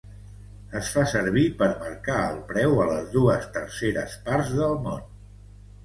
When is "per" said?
1.59-1.67